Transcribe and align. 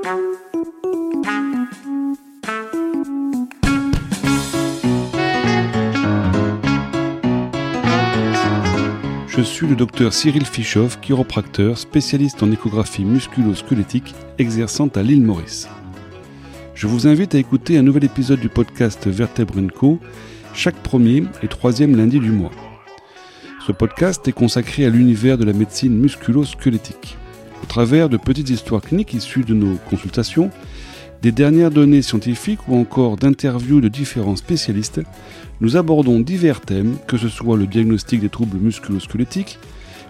Je 0.00 0.12
suis 9.42 9.66
le 9.66 9.74
docteur 9.74 10.12
Cyril 10.12 10.44
Fischoff, 10.44 11.00
chiropracteur, 11.00 11.78
spécialiste 11.78 12.42
en 12.42 12.52
échographie 12.52 13.04
musculo-squelettique, 13.04 14.14
exerçant 14.38 14.88
à 14.88 15.02
l'île 15.02 15.22
Maurice. 15.22 15.68
Je 16.74 16.86
vous 16.86 17.08
invite 17.08 17.34
à 17.34 17.38
écouter 17.38 17.76
un 17.76 17.82
nouvel 17.82 18.04
épisode 18.04 18.40
du 18.40 18.48
podcast 18.48 19.08
Vertebre 19.08 19.60
Co 19.74 19.98
chaque 20.54 20.76
premier 20.76 21.24
et 21.42 21.48
troisième 21.48 21.96
lundi 21.96 22.20
du 22.20 22.30
mois. 22.30 22.52
Ce 23.66 23.72
podcast 23.72 24.28
est 24.28 24.32
consacré 24.32 24.86
à 24.86 24.90
l'univers 24.90 25.38
de 25.38 25.44
la 25.44 25.52
médecine 25.52 25.98
musculo-squelettique. 25.98 27.16
Au 27.62 27.66
travers 27.66 28.08
de 28.08 28.16
petites 28.16 28.50
histoires 28.50 28.82
cliniques 28.82 29.14
issues 29.14 29.44
de 29.44 29.54
nos 29.54 29.76
consultations, 29.90 30.50
des 31.22 31.32
dernières 31.32 31.70
données 31.70 32.02
scientifiques 32.02 32.68
ou 32.68 32.76
encore 32.76 33.16
d'interviews 33.16 33.80
de 33.80 33.88
différents 33.88 34.36
spécialistes, 34.36 35.00
nous 35.60 35.76
abordons 35.76 36.20
divers 36.20 36.60
thèmes, 36.60 36.96
que 37.06 37.16
ce 37.16 37.28
soit 37.28 37.56
le 37.56 37.66
diagnostic 37.66 38.20
des 38.20 38.28
troubles 38.28 38.58
musculo-squelettiques, 38.58 39.58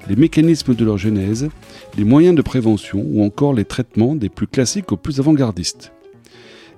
les 0.08 0.16
mécanismes 0.16 0.74
de 0.74 0.84
leur 0.84 0.98
genèse, 0.98 1.48
les 1.96 2.04
moyens 2.04 2.36
de 2.36 2.42
prévention 2.42 3.04
ou 3.06 3.22
encore 3.22 3.54
les 3.54 3.64
traitements 3.64 4.14
des 4.14 4.28
plus 4.28 4.46
classiques 4.46 4.92
aux 4.92 4.96
plus 4.96 5.18
avant-gardistes. 5.18 5.92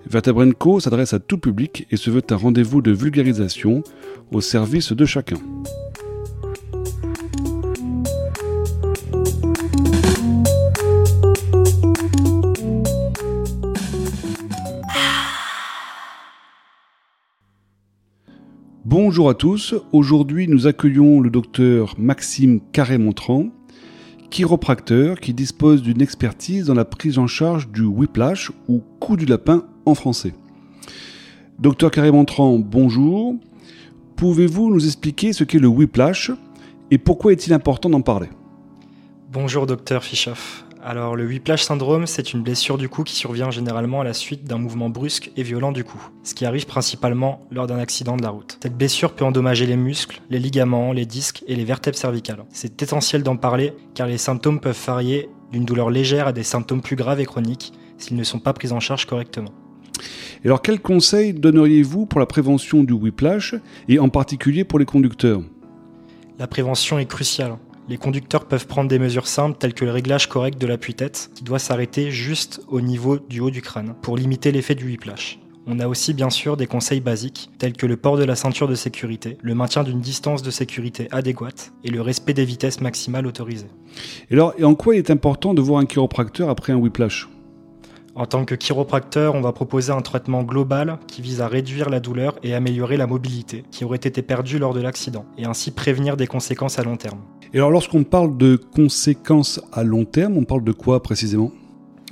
Vertebrenco 0.09 0.81
s'adresse 0.81 1.13
à 1.13 1.19
tout 1.19 1.39
public 1.39 1.87
et 1.91 1.97
se 1.97 2.11
veut 2.11 2.23
un 2.31 2.37
rendez-vous 2.37 2.83
de 2.83 2.91
vulgarisation 2.91 3.83
au 4.33 4.41
service 4.41 4.93
de 4.93 5.05
chacun. 5.05 5.37
Bonjour 19.03 19.31
à 19.31 19.35
tous, 19.35 19.75
aujourd'hui 19.93 20.47
nous 20.47 20.67
accueillons 20.67 21.23
le 21.23 21.31
docteur 21.31 21.95
Maxime 21.97 22.61
Carré-Montrand, 22.71 23.47
chiropracteur 24.29 25.21
qui 25.21 25.33
dispose 25.33 25.81
d'une 25.81 26.03
expertise 26.03 26.67
dans 26.67 26.75
la 26.75 26.85
prise 26.85 27.17
en 27.17 27.27
charge 27.27 27.71
du 27.71 27.81
whiplash 27.81 28.53
ou 28.69 28.83
coup 29.01 29.17
du 29.17 29.25
lapin 29.25 29.65
en 29.87 29.95
français. 29.95 30.35
Docteur 31.59 31.91
Carré-Montrand, 31.91 32.59
bonjour. 32.59 33.37
Pouvez-vous 34.17 34.69
nous 34.69 34.85
expliquer 34.85 35.33
ce 35.33 35.45
qu'est 35.45 35.59
le 35.59 35.67
whiplash 35.67 36.31
et 36.91 36.99
pourquoi 36.99 37.33
est-il 37.33 37.55
important 37.55 37.89
d'en 37.89 38.03
parler? 38.03 38.29
Bonjour 39.33 39.65
docteur 39.65 40.05
Fischoff. 40.05 40.67
Alors 40.83 41.15
le 41.15 41.27
whiplash 41.27 41.63
syndrome, 41.63 42.07
c'est 42.07 42.33
une 42.33 42.43
blessure 42.43 42.79
du 42.79 42.89
cou 42.89 43.05
qui 43.05 43.15
survient 43.15 43.51
généralement 43.51 44.01
à 44.01 44.05
la 44.05 44.15
suite 44.15 44.45
d'un 44.45 44.57
mouvement 44.57 44.89
brusque 44.89 45.31
et 45.37 45.43
violent 45.43 45.73
du 45.73 45.85
cou, 45.85 45.99
ce 46.23 46.35
qui 46.35 46.47
arrive 46.47 46.65
principalement 46.65 47.43
lors 47.51 47.67
d'un 47.67 47.79
accident 47.79 48.17
de 48.17 48.23
la 48.23 48.31
route. 48.31 48.59
Cette 48.63 48.79
blessure 48.79 49.13
peut 49.13 49.27
endommager 49.27 49.67
les 49.67 49.77
muscles, 49.77 50.23
les 50.31 50.39
ligaments, 50.39 50.93
les 50.95 51.05
disques 51.05 51.45
et 51.47 51.55
les 51.55 51.65
vertèbres 51.65 51.99
cervicales. 51.99 52.45
C'est 52.49 52.81
essentiel 52.81 53.23
d'en 53.23 53.37
parler 53.37 53.75
car 53.95 54.07
les 54.07 54.17
symptômes 54.17 54.59
peuvent 54.59 54.87
varier 54.87 55.29
d'une 55.53 55.67
douleur 55.67 55.91
légère 55.91 56.29
à 56.29 56.33
des 56.33 56.45
symptômes 56.45 56.81
plus 56.81 56.97
graves 56.97 57.21
et 57.21 57.27
chroniques 57.27 57.75
s'ils 57.99 58.17
ne 58.17 58.25
sont 58.25 58.39
pas 58.39 58.55
pris 58.55 58.73
en 58.73 58.81
charge 58.81 59.05
correctement. 59.05 59.53
Et 60.43 60.47
alors 60.47 60.63
quels 60.63 60.81
conseils 60.81 61.35
donneriez-vous 61.35 62.07
pour 62.07 62.21
la 62.21 62.27
prévention 62.27 62.85
du 62.85 62.95
whiplash 62.95 63.55
et 63.87 63.99
en 63.99 64.09
particulier 64.09 64.65
pour 64.65 64.79
les 64.79 64.87
conducteurs? 64.87 65.43
La 66.39 66.47
prévention 66.47 66.99
est 66.99 67.05
cruciale. 67.05 67.59
Les 67.89 67.99
conducteurs 67.99 68.47
peuvent 68.47 68.67
prendre 68.67 68.89
des 68.89 68.99
mesures 68.99 69.27
simples 69.27 69.59
telles 69.59 69.75
que 69.75 69.85
le 69.85 69.91
réglage 69.91 70.29
correct 70.29 70.61
de 70.61 70.67
l'appui-tête 70.67 71.31
qui 71.35 71.43
doit 71.43 71.59
s'arrêter 71.59 72.11
juste 72.11 72.61
au 72.69 72.81
niveau 72.81 73.19
du 73.19 73.41
haut 73.41 73.51
du 73.51 73.63
crâne 73.63 73.95
pour 74.03 74.17
limiter 74.17 74.53
l'effet 74.53 74.75
du 74.75 74.85
whiplash. 74.85 75.41
On 75.67 75.79
a 75.79 75.89
aussi 75.89 76.15
bien 76.15 76.31
sûr 76.31 76.57
des 76.57 76.67
conseils 76.67 77.01
basiques 77.01 77.51
tels 77.59 77.75
que 77.75 77.87
le 77.87 77.97
port 77.97 78.17
de 78.17 78.25
la 78.25 78.35
ceinture 78.35 78.67
de 78.67 78.75
sécurité, 78.75 79.39
le 79.43 79.55
maintien 79.55 79.85
d'une 79.85 80.01
distance 80.01 80.43
de 80.43 80.51
sécurité 80.51 81.09
adéquate 81.11 81.73
et 81.85 81.91
le 81.91 82.01
respect 82.01 82.33
des 82.33 82.45
vitesses 82.45 82.81
maximales 82.81 83.27
autorisées. 83.27 83.71
Et 84.31 84.35
alors, 84.35 84.55
en 84.63 84.75
quoi 84.75 84.95
il 84.95 84.99
est 84.99 85.11
important 85.11 85.55
de 85.55 85.61
voir 85.61 85.81
un 85.81 85.87
chiropracteur 85.87 86.49
après 86.49 86.73
un 86.73 86.77
whiplash? 86.77 87.29
En 88.15 88.27
tant 88.27 88.45
que 88.45 88.55
chiropracteur, 88.55 89.35
on 89.35 89.41
va 89.41 89.53
proposer 89.53 89.93
un 89.93 90.03
traitement 90.03 90.43
global 90.43 90.99
qui 91.07 91.23
vise 91.23 91.41
à 91.41 91.49
réduire 91.49 91.91
la 91.91 92.01
douleur 92.01 92.39
et 92.43 92.55
améliorer 92.55 92.97
la 92.97 93.07
mobilité 93.07 93.65
qui 93.71 93.85
aurait 93.85 93.97
été 93.97 94.23
perdue 94.23 94.59
lors 94.59 94.75
de 94.75 94.81
l'accident, 94.81 95.25
et 95.39 95.47
ainsi 95.47 95.71
prévenir 95.71 96.17
des 96.17 96.27
conséquences 96.27 96.79
à 96.79 96.83
long 96.83 96.97
terme. 96.97 97.21
Et 97.53 97.59
alors 97.59 97.71
lorsqu'on 97.71 98.05
parle 98.05 98.37
de 98.37 98.57
conséquences 98.57 99.61
à 99.73 99.85
long 99.85 100.05
terme, 100.05 100.37
on 100.37 100.45
parle 100.45 100.65
de 100.65 100.73
quoi 100.73 101.03
précisément? 101.03 101.53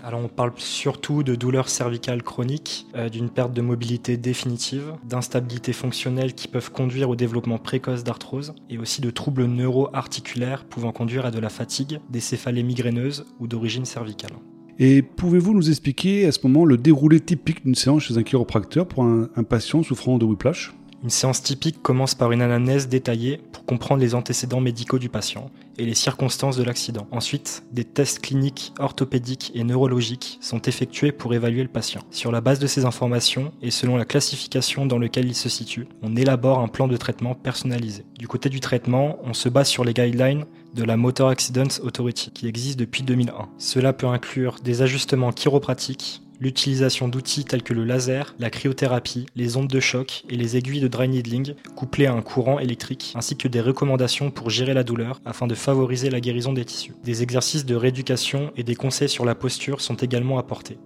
Alors 0.03 0.20
on 0.20 0.28
parle 0.28 0.53
surtout 0.56 1.22
de 1.22 1.34
douleurs 1.34 1.69
cervicales 1.69 2.22
chroniques, 2.22 2.87
euh, 2.94 3.08
d'une 3.08 3.28
perte 3.28 3.53
de 3.53 3.60
mobilité 3.60 4.16
définitive, 4.16 4.94
d'instabilité 5.04 5.72
fonctionnelle 5.72 6.34
qui 6.34 6.48
peuvent 6.48 6.70
conduire 6.70 7.10
au 7.10 7.16
développement 7.16 7.58
précoce 7.58 8.04
d'arthrose, 8.04 8.54
et 8.70 8.78
aussi 8.78 9.00
de 9.00 9.10
troubles 9.10 9.44
neuro-articulaires 9.47 10.64
pouvant 10.64 10.92
conduire 10.92 11.26
à 11.26 11.31
de 11.31 11.41
la 11.41 11.48
fatigue, 11.48 12.00
des 12.08 12.20
céphalées 12.20 12.62
migraineuses 12.62 13.26
ou 13.41 13.48
d'origine 13.48 13.84
cervicale. 13.84 14.32
Et 14.81 15.03
pouvez-vous 15.03 15.55
nous 15.55 15.71
expliquer 15.71 16.27
à 16.27 16.33
ce 16.33 16.39
moment 16.44 16.65
le 16.65 16.77
déroulé 16.77 17.19
typique 17.19 17.65
d'une 17.65 17.75
séance 17.75 18.05
chez 18.05 18.16
un 18.16 18.22
chiropracteur 18.22 18.87
pour 18.87 19.03
un, 19.03 19.28
patient 19.49 19.83
souffrant 19.83 20.19
de 20.19 20.25
whiplash? 20.25 20.72
Une 21.03 21.11
séance 21.11 21.43
typique 21.43 21.83
commence 21.83 22.15
par 22.15 22.31
une 22.31 22.43
anamnèse 22.43 22.88
détaillée 22.88 23.41
pour 23.53 23.65
comprendre 23.65 24.00
les 24.00 24.15
antécédents 24.15 24.61
médicaux 24.61 25.00
du 25.00 25.09
patient 25.09 25.50
et 25.78 25.84
les 25.84 25.94
circonstances 25.94 26.56
de 26.56 26.65
l'accident. 26.65 27.06
Ensuite, 27.11 27.62
des 27.72 27.84
tests 27.84 28.21
cliniques, 28.21 28.72
orthopédiques 28.78 29.53
et 29.55 29.65
neurologiques 29.65 30.39
sont 30.41 30.61
effectués 30.62 31.12
pour 31.12 31.34
évaluer 31.34 31.62
le 31.62 31.69
patient. 31.69 32.03
Sur 32.11 32.33
la 32.33 32.41
base 32.41 32.59
de 32.59 32.66
ces 32.66 32.84
informations 32.84 33.53
et 33.62 33.71
selon 33.71 33.97
la 33.97 34.05
classification 34.05 34.87
dans 34.87 34.99
laquelle 34.99 35.27
il 35.27 35.34
se 35.34 35.49
situe, 35.49 35.87
on 36.03 36.17
élabore 36.17 36.59
un 36.59 36.69
plan 36.69 36.88
de 36.88 36.97
traitement 36.97 37.34
personnalisé. 37.34 38.05
Du 38.19 38.28
côté 38.28 38.49
du 38.49 38.61
traitement, 38.61 39.19
on 39.25 39.34
se 39.34 39.49
base 39.49 39.69
sur 39.69 39.84
les 39.84 39.94
guidelines 39.94 40.44
de 40.75 40.84
la 40.84 40.97
Motor 40.97 41.31
Accidents 41.31 41.83
Authority 41.83 42.31
qui 42.31 42.47
existe 42.47 42.78
depuis 42.78 43.03
2001. 43.03 43.49
Cela 43.59 43.93
peut 43.93 44.06
inclure 44.06 44.56
des 44.62 44.83
ajustements 44.83 45.33
chiropratiques, 45.33 46.22
l'utilisation 46.41 47.09
d'outils 47.09 47.44
tels 47.44 47.62
que 47.62 47.75
le 47.75 47.84
laser, 47.84 48.34
la 48.38 48.50
cryothérapie, 48.50 49.26
les 49.37 49.56
ondes 49.56 49.69
de 49.69 49.81
choc 49.81 50.25
et 50.28 50.37
les 50.37 50.56
aiguilles 50.56 50.81
de 50.81 50.88
dry 50.88 51.09
needling 51.09 51.54
couplées 51.76 52.06
à 52.06 52.12
un 52.12 52.22
courant 52.22 52.59
électrique, 52.59 53.12
ainsi 53.16 53.37
que 53.37 53.49
des 53.49 53.60
recommandations 53.60 54.31
pour 54.31 54.50
gérer 54.50 54.75
la 54.75 54.84
douleur 54.84 55.21
afin 55.25 55.47
de 55.47 55.54
favoriser 55.54 56.10
la 56.10 56.21
guérison 56.21 56.53
des 56.53 56.65
tissus. 56.65 56.94
Des 57.04 57.22
exercices 57.22 57.66
de 57.66 57.75
rééducation 57.75 58.53
et 58.56 58.62
des 58.62 58.75
conseils 58.75 59.09
sur 59.09 59.25
la 59.25 59.34
posture 59.34 59.81
sont 59.81 59.97
également 59.97 60.38
apportés. 60.38 60.78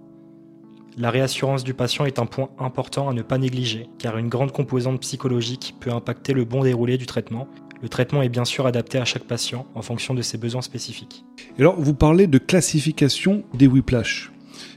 La 0.95 1.09
réassurance 1.09 1.63
du 1.63 1.73
patient 1.73 2.05
est 2.05 2.19
un 2.19 2.27
point 2.27 2.49
important 2.59 3.09
à 3.09 3.13
ne 3.13 3.23
pas 3.23 3.39
négliger, 3.39 3.89
car 3.97 4.17
une 4.17 4.29
grande 4.29 4.51
composante 4.51 5.01
psychologique 5.01 5.75
peut 5.79 5.91
impacter 5.91 6.33
le 6.33 6.45
bon 6.45 6.63
déroulé 6.63 6.97
du 6.97 7.07
traitement. 7.07 7.47
Le 7.81 7.89
traitement 7.89 8.21
est 8.21 8.29
bien 8.29 8.45
sûr 8.45 8.67
adapté 8.67 8.99
à 8.99 9.05
chaque 9.05 9.23
patient 9.23 9.65
en 9.73 9.81
fonction 9.81 10.13
de 10.13 10.21
ses 10.21 10.37
besoins 10.37 10.61
spécifiques. 10.61 11.25
alors, 11.57 11.79
vous 11.79 11.95
parlez 11.95 12.27
de 12.27 12.37
classification 12.37 13.43
des 13.55 13.65
whiplash. 13.67 14.32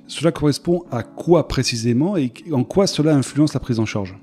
Cela 0.06 0.32
correspond 0.32 0.84
à 0.90 1.02
quoi 1.02 1.48
précisément 1.48 2.16
et 2.16 2.32
en 2.52 2.64
quoi 2.64 2.86
cela 2.86 3.14
influence 3.14 3.54
la 3.54 3.60
prise 3.60 3.78
en 3.78 3.86
charge? 3.86 4.16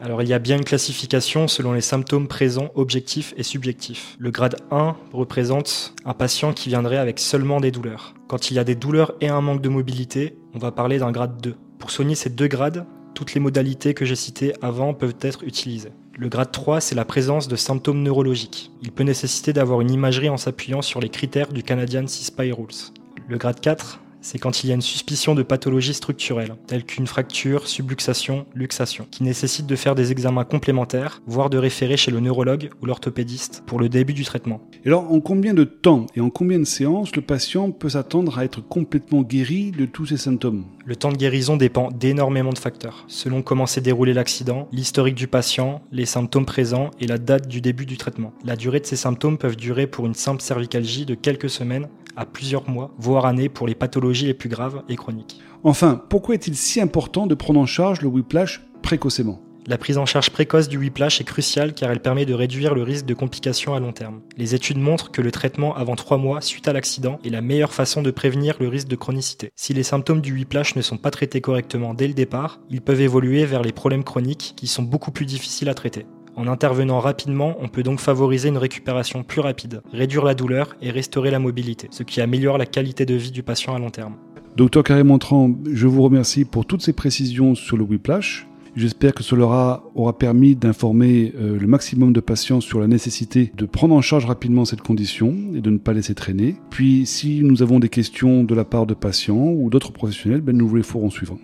Alors 0.00 0.22
il 0.22 0.28
y 0.28 0.34
a 0.34 0.38
bien 0.38 0.56
une 0.56 0.64
classification 0.64 1.46
selon 1.48 1.72
les 1.72 1.80
symptômes 1.80 2.26
présents, 2.26 2.70
objectifs 2.74 3.32
et 3.36 3.42
subjectifs. 3.42 4.16
Le 4.18 4.30
grade 4.30 4.56
1 4.70 4.96
représente 5.12 5.94
un 6.04 6.14
patient 6.14 6.52
qui 6.52 6.68
viendrait 6.68 6.98
avec 6.98 7.20
seulement 7.20 7.60
des 7.60 7.70
douleurs. 7.70 8.14
Quand 8.26 8.50
il 8.50 8.54
y 8.54 8.58
a 8.58 8.64
des 8.64 8.74
douleurs 8.74 9.14
et 9.20 9.28
un 9.28 9.40
manque 9.40 9.62
de 9.62 9.68
mobilité, 9.68 10.36
on 10.52 10.58
va 10.58 10.72
parler 10.72 10.98
d'un 10.98 11.12
grade 11.12 11.40
2. 11.40 11.54
Pour 11.78 11.90
soigner 11.90 12.16
ces 12.16 12.30
deux 12.30 12.48
grades, 12.48 12.86
toutes 13.14 13.34
les 13.34 13.40
modalités 13.40 13.94
que 13.94 14.04
j'ai 14.04 14.16
citées 14.16 14.52
avant 14.60 14.94
peuvent 14.94 15.16
être 15.20 15.44
utilisées. 15.44 15.92
Le 16.16 16.28
grade 16.28 16.52
3, 16.52 16.80
c'est 16.80 16.94
la 16.94 17.04
présence 17.04 17.48
de 17.48 17.56
symptômes 17.56 18.02
neurologiques. 18.02 18.72
Il 18.82 18.92
peut 18.92 19.04
nécessiter 19.04 19.52
d'avoir 19.52 19.80
une 19.80 19.90
imagerie 19.90 20.28
en 20.28 20.36
s'appuyant 20.36 20.82
sur 20.82 21.00
les 21.00 21.08
critères 21.08 21.52
du 21.52 21.62
Canadian 21.62 22.06
C-SPY 22.06 22.52
Rules. 22.52 22.92
Le 23.28 23.38
grade 23.38 23.60
4, 23.60 24.00
c'est 24.24 24.38
quand 24.38 24.64
il 24.64 24.68
y 24.68 24.70
a 24.72 24.74
une 24.74 24.80
suspicion 24.80 25.34
de 25.34 25.42
pathologie 25.42 25.92
structurelle, 25.92 26.56
telle 26.66 26.84
qu'une 26.84 27.06
fracture, 27.06 27.68
subluxation, 27.68 28.46
luxation, 28.54 29.06
qui 29.10 29.22
nécessite 29.22 29.66
de 29.66 29.76
faire 29.76 29.94
des 29.94 30.12
examens 30.12 30.44
complémentaires, 30.44 31.20
voire 31.26 31.50
de 31.50 31.58
référer 31.58 31.98
chez 31.98 32.10
le 32.10 32.20
neurologue 32.20 32.70
ou 32.80 32.86
l'orthopédiste 32.86 33.62
pour 33.66 33.78
le 33.78 33.90
début 33.90 34.14
du 34.14 34.24
traitement. 34.24 34.62
Et 34.84 34.88
alors, 34.88 35.12
en 35.12 35.20
combien 35.20 35.52
de 35.52 35.64
temps 35.64 36.06
et 36.16 36.22
en 36.22 36.30
combien 36.30 36.58
de 36.58 36.64
séances 36.64 37.14
le 37.14 37.20
patient 37.20 37.70
peut 37.70 37.90
s'attendre 37.90 38.38
à 38.38 38.44
être 38.46 38.66
complètement 38.66 39.20
guéri 39.20 39.72
de 39.72 39.84
tous 39.84 40.06
ces 40.06 40.16
symptômes? 40.16 40.64
Le 40.86 40.96
temps 40.96 41.12
de 41.12 41.18
guérison 41.18 41.58
dépend 41.58 41.90
d'énormément 41.90 42.52
de 42.52 42.58
facteurs, 42.58 43.04
selon 43.08 43.42
comment 43.42 43.66
s'est 43.66 43.82
déroulé 43.82 44.14
l'accident, 44.14 44.68
l'historique 44.72 45.16
du 45.16 45.28
patient, 45.28 45.82
les 45.92 46.06
symptômes 46.06 46.46
présents 46.46 46.90
et 46.98 47.06
la 47.06 47.18
date 47.18 47.46
du 47.46 47.60
début 47.60 47.84
du 47.84 47.98
traitement. 47.98 48.32
La 48.42 48.56
durée 48.56 48.80
de 48.80 48.86
ces 48.86 48.96
symptômes 48.96 49.36
peuvent 49.36 49.56
durer 49.56 49.86
pour 49.86 50.06
une 50.06 50.14
simple 50.14 50.40
cervicalgie 50.40 51.04
de 51.04 51.14
quelques 51.14 51.50
semaines 51.50 51.88
à 52.16 52.26
plusieurs 52.26 52.68
mois, 52.68 52.94
voire 52.98 53.26
années 53.26 53.48
pour 53.48 53.66
les 53.66 53.74
pathologies 53.74 54.26
les 54.26 54.34
plus 54.34 54.48
graves 54.48 54.82
et 54.88 54.96
chroniques. 54.96 55.40
Enfin, 55.62 56.02
pourquoi 56.08 56.34
est-il 56.34 56.56
si 56.56 56.80
important 56.80 57.26
de 57.26 57.34
prendre 57.34 57.60
en 57.60 57.66
charge 57.66 58.00
le 58.02 58.08
whiplash 58.08 58.62
précocement? 58.82 59.40
La 59.66 59.78
prise 59.78 59.96
en 59.96 60.04
charge 60.04 60.28
précoce 60.28 60.68
du 60.68 60.76
whiplash 60.76 61.22
est 61.22 61.24
cruciale 61.24 61.72
car 61.72 61.90
elle 61.90 62.02
permet 62.02 62.26
de 62.26 62.34
réduire 62.34 62.74
le 62.74 62.82
risque 62.82 63.06
de 63.06 63.14
complications 63.14 63.72
à 63.72 63.80
long 63.80 63.92
terme. 63.92 64.20
Les 64.36 64.54
études 64.54 64.76
montrent 64.76 65.10
que 65.10 65.22
le 65.22 65.30
traitement 65.30 65.74
avant 65.74 65.96
3 65.96 66.18
mois 66.18 66.42
suite 66.42 66.68
à 66.68 66.74
l'accident 66.74 67.18
est 67.24 67.30
la 67.30 67.40
meilleure 67.40 67.72
façon 67.72 68.02
de 68.02 68.10
prévenir 68.10 68.56
le 68.60 68.68
risque 68.68 68.88
de 68.88 68.96
chronicité. 68.96 69.52
Si 69.56 69.72
les 69.72 69.82
symptômes 69.82 70.20
du 70.20 70.34
whiplash 70.34 70.76
ne 70.76 70.82
sont 70.82 70.98
pas 70.98 71.10
traités 71.10 71.40
correctement 71.40 71.94
dès 71.94 72.08
le 72.08 72.14
départ, 72.14 72.60
ils 72.68 72.82
peuvent 72.82 73.00
évoluer 73.00 73.46
vers 73.46 73.62
les 73.62 73.72
problèmes 73.72 74.04
chroniques 74.04 74.52
qui 74.54 74.66
sont 74.66 74.82
beaucoup 74.82 75.12
plus 75.12 75.24
difficiles 75.24 75.70
à 75.70 75.74
traiter. 75.74 76.04
En 76.36 76.48
intervenant 76.48 76.98
rapidement, 76.98 77.56
on 77.60 77.68
peut 77.68 77.82
donc 77.82 78.00
favoriser 78.00 78.48
une 78.48 78.58
récupération 78.58 79.22
plus 79.22 79.40
rapide, 79.40 79.82
réduire 79.92 80.24
la 80.24 80.34
douleur 80.34 80.74
et 80.82 80.90
restaurer 80.90 81.30
la 81.30 81.38
mobilité, 81.38 81.88
ce 81.90 82.02
qui 82.02 82.20
améliore 82.20 82.58
la 82.58 82.66
qualité 82.66 83.06
de 83.06 83.14
vie 83.14 83.30
du 83.30 83.42
patient 83.42 83.74
à 83.74 83.78
long 83.78 83.90
terme. 83.90 84.14
Docteur 84.56 84.82
Carré 84.82 85.04
Montrand, 85.04 85.50
je 85.70 85.86
vous 85.86 86.02
remercie 86.02 86.44
pour 86.44 86.66
toutes 86.66 86.82
ces 86.82 86.92
précisions 86.92 87.54
sur 87.54 87.76
le 87.76 87.84
whiplash. 87.84 88.46
J'espère 88.76 89.14
que 89.14 89.22
cela 89.22 89.84
aura 89.94 90.18
permis 90.18 90.56
d'informer 90.56 91.32
euh, 91.36 91.56
le 91.56 91.66
maximum 91.68 92.12
de 92.12 92.18
patients 92.18 92.60
sur 92.60 92.80
la 92.80 92.88
nécessité 92.88 93.52
de 93.56 93.66
prendre 93.66 93.94
en 93.94 94.00
charge 94.00 94.26
rapidement 94.26 94.64
cette 94.64 94.80
condition 94.80 95.32
et 95.54 95.60
de 95.60 95.70
ne 95.70 95.78
pas 95.78 95.92
laisser 95.92 96.16
traîner. 96.16 96.56
Puis, 96.70 97.06
si 97.06 97.42
nous 97.44 97.62
avons 97.62 97.78
des 97.78 97.88
questions 97.88 98.42
de 98.42 98.54
la 98.54 98.64
part 98.64 98.86
de 98.86 98.94
patients 98.94 99.52
ou 99.52 99.70
d'autres 99.70 99.92
professionnels, 99.92 100.40
ben, 100.40 100.56
nous 100.56 100.66
vous 100.66 100.76
les 100.76 100.82
ferons 100.82 101.10
suivre. 101.10 101.38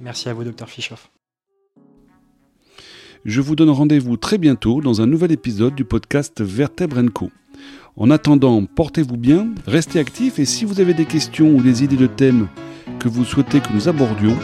Merci 0.00 0.28
à 0.28 0.34
vous, 0.34 0.42
Dr 0.42 0.68
Fischoff. 0.68 1.12
Je 3.24 3.40
vous 3.40 3.54
donne 3.54 3.70
rendez-vous 3.70 4.16
très 4.16 4.36
bientôt 4.36 4.80
dans 4.80 5.00
un 5.00 5.06
nouvel 5.06 5.30
épisode 5.30 5.76
du 5.76 5.84
podcast 5.84 6.40
Vertèbre 6.40 7.00
Co. 7.12 7.30
En 7.96 8.10
attendant, 8.10 8.64
portez-vous 8.64 9.16
bien, 9.16 9.48
restez 9.64 10.00
actifs 10.00 10.40
et 10.40 10.44
si 10.44 10.64
vous 10.64 10.80
avez 10.80 10.92
des 10.92 11.04
questions 11.04 11.54
ou 11.54 11.62
des 11.62 11.84
idées 11.84 11.96
de 11.96 12.08
thèmes 12.08 12.48
que 12.98 13.08
vous 13.08 13.24
souhaitez 13.24 13.60
que 13.60 13.72
nous 13.72 13.88
abordions, 13.88 14.36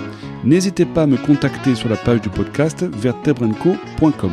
n'hésitez 0.44 0.84
pas 0.84 1.02
à 1.02 1.06
me 1.06 1.16
contacter 1.16 1.75
sur 1.75 1.88
la 1.88 1.96
page 1.96 2.20
du 2.20 2.28
podcast 2.28 2.84
vertebrenco.com. 2.84 4.32